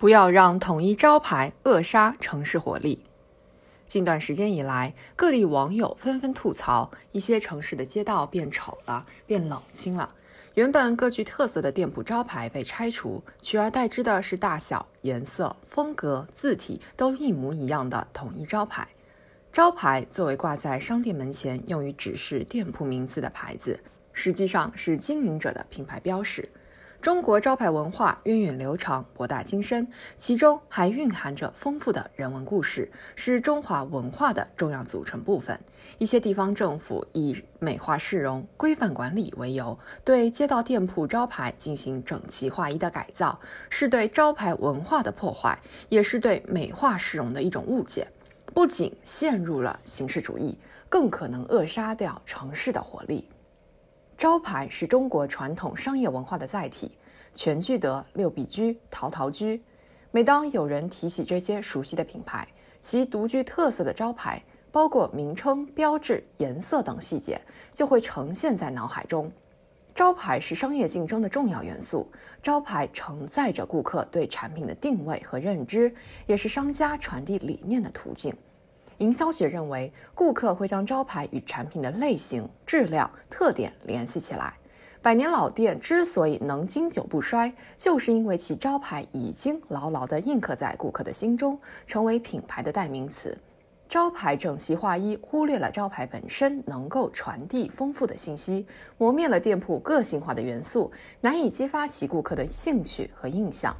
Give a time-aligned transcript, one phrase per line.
[0.00, 3.04] 不要让统一招牌扼杀城市活力。
[3.86, 10.08] 近段时间以来，各地网友纷纷吐槽，一些城市的街道变丑了，变冷清了。
[10.54, 18.88] 原本各具特色的店铺招牌被拆除，取而代之的是大小、颜色、风格、字体都一模一样的统一招牌。
[19.52, 23.78] 招牌作为挂在商店门前用于指示店铺名字的牌子，
[24.14, 26.48] 实际上是经营者的品牌标识。
[27.00, 29.88] 中国招牌文化源远流长、博大精深，
[30.18, 35.58] 其中还蕴含着丰富的人文故事，是中华文化的重要组成部分。
[35.96, 45.58] 一些地方政府以美化市容、规范管理为由，对街道店铺招牌进行整齐划一的改造，是对招牌文化的破坏，
[45.88, 48.06] 也是对美化市容的一种误解。
[48.52, 50.58] 不仅陷入了形式主义，
[50.90, 53.26] 更可能扼杀掉城市的活力。
[54.20, 56.90] 招牌是中国传统商业文化的载体，
[57.34, 59.58] 全聚德、六必居、陶陶居。
[60.10, 62.46] 每当有人提起这些熟悉的品牌，
[62.82, 64.38] 其独具特色的招牌，
[64.70, 67.40] 包括名称、标志、颜色等细节，
[67.72, 69.32] 就会呈现在脑海中。
[69.94, 72.06] 招牌是商业竞争的重要元素，
[72.42, 75.90] 招牌承载着顾客对产品的定位和认知，
[76.26, 78.36] 也是商家传递理念的途径。
[79.00, 84.54] 营销学认为，顾客会将招牌与产品的类型、质量、特点联系起来。
[85.00, 93.36] 百年老店之所以能经久不衰，就是因为其招牌已经牢牢地印刻在顾客的心中，成为品牌的代名词。
[93.88, 98.66] 招牌整齐划一，忽略了招牌本身能够传递丰富的信息，
[98.98, 103.74] 磨灭了店铺个性化的元素，难以激发起顾客的兴趣和印象。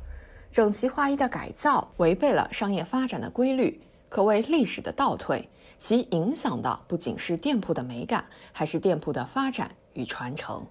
[0.50, 3.78] 整齐划一的改造违背了商业发展的规律。
[4.10, 10.66] 可谓历史的倒退，其影响的不仅是店铺的美感，还是店铺的发展与传承。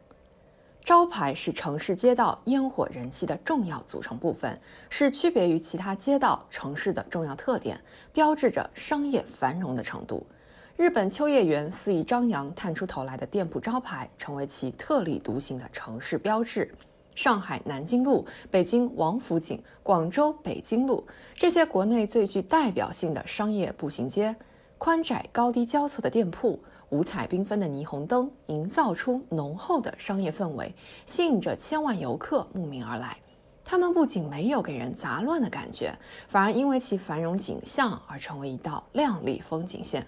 [0.84, 7.80] 招牌是城市街道烟火人气的重要组成部分，是区别于其他街道城市的重要特点，
[8.12, 10.28] 标志着商业繁荣的程度。
[10.76, 16.76] 日本秋叶原肆意张扬、探出头来的店铺招牌，成为其特立独行的城市标志。
[17.20, 24.34] 上海南京路、北京王府井、广州北京路，这些国内最具代表性的商业步行街，
[24.78, 26.58] 宽窄高低交错的店铺，
[26.92, 30.74] 五彩缤纷的霓虹灯，营造出浓厚的商业氛围，
[31.06, 33.18] 吸引着千万游客慕名而来。
[33.66, 35.94] 他们不仅没有给人杂乱的感觉，
[36.30, 40.08] 反而因为其繁荣景象而成为一道亮丽风景线。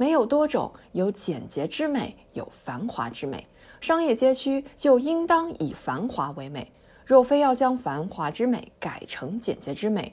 [0.00, 3.46] 没有多种，有简洁之美，有繁华之美。
[3.82, 6.72] 商业街区就应当以繁华为美，
[7.04, 10.10] 若非要将繁华之美改成简洁之美，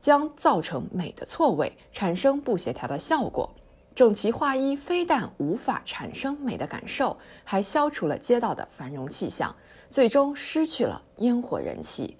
[0.00, 3.48] 将造成美的错位，产生不协调的效果。
[3.94, 9.54] 整齐划一非但无法产生美的感受，还消除了街道的繁荣气象，
[9.88, 12.16] 最终失去了烟火人气。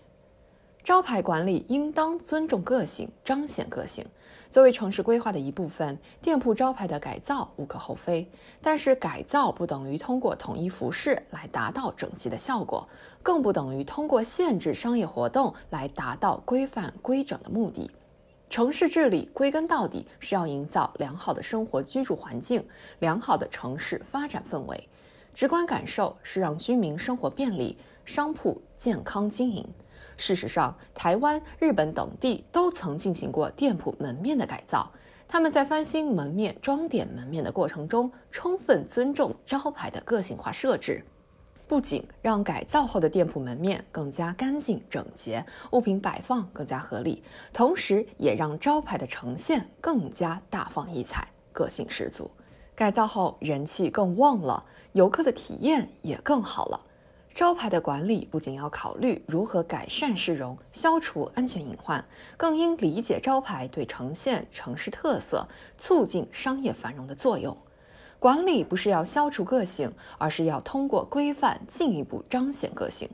[0.85, 4.07] 招牌管理应当尊重个性，彰显个性。
[4.51, 8.27] 作为城市规划的一部分，店铺招牌的改造无可厚非。
[8.63, 12.89] 但是，改造不等于通过统一服饰来达到整齐的效果，
[13.23, 17.91] 更不等于通过限制商业活动来达到规范规整的目的。
[18.49, 22.67] 城市治理归根到底是要营造良好的生活居住环境，
[23.01, 24.89] 良好的城市发展氛围。
[25.35, 27.77] 直观感受是让居民生活便利，
[28.07, 29.63] 商铺健康经营。
[30.19, 34.93] 事实上，台湾、日本等地都曾进行过店铺门面的改造。
[35.27, 41.05] 他们在翻新门面、装点门面的过程中，充分尊重招牌的个性化设置，
[41.67, 52.31] 不仅让改造后的店铺门面更加干净整洁，物品摆放更加合理，同时也让招牌的呈现更加大放异彩、个性十足。
[52.75, 56.81] 改造后人气更旺了，游客的体验也更好了。
[57.39, 62.05] 招牌的管理不仅要考虑如何改善市容、消除安全隐患，
[62.37, 65.47] 更应理解招牌对呈现城市特色、
[65.77, 67.57] 促进商业繁荣的作用。
[68.19, 73.09] 管理不是要消除个性，而是要通过规范进一步彰显个性。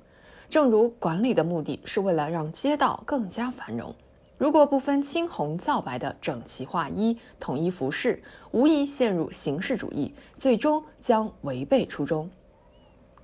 [0.49, 3.95] 正如管理的目的是为了让街道更加繁荣，
[4.39, 8.23] 如果不分青红皂白的整齐划一、统一服饰，
[8.53, 12.31] 无疑陷入形式主义，最终将违背初衷。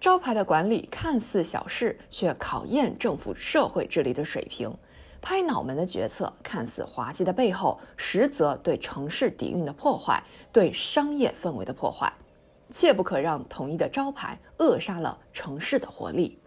[0.00, 4.74] 招牌的管理看似小事，却考验政府社会治理的水平。
[5.20, 12.10] 拍脑门的决策看似滑稽的背后，实则对城市底蕴的破坏，对商业氛围的破坏。
[12.70, 16.39] 切不可让统一的招牌扼杀了城市的活力。